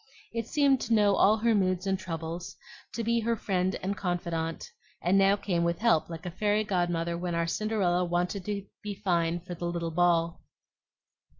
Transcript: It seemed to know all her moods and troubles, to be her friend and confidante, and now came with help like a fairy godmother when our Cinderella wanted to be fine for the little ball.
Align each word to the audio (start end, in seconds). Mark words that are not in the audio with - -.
It 0.33 0.47
seemed 0.47 0.81
to 0.81 0.95
know 0.95 1.13
all 1.15 1.37
her 1.37 1.53
moods 1.53 1.85
and 1.85 1.99
troubles, 1.99 2.55
to 2.93 3.03
be 3.03 3.19
her 3.19 3.35
friend 3.35 3.75
and 3.83 3.95
confidante, 3.95 4.71
and 4.99 5.15
now 5.15 5.35
came 5.35 5.63
with 5.63 5.77
help 5.77 6.09
like 6.09 6.25
a 6.25 6.31
fairy 6.31 6.63
godmother 6.63 7.15
when 7.15 7.35
our 7.35 7.45
Cinderella 7.45 8.03
wanted 8.03 8.43
to 8.45 8.65
be 8.81 8.95
fine 8.95 9.41
for 9.41 9.53
the 9.53 9.65
little 9.67 9.91
ball. 9.91 10.41